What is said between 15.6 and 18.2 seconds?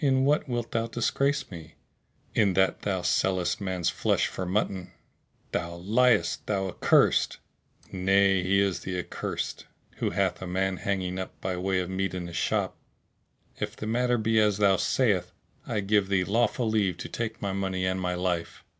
I give thee lawful leave to take my money and my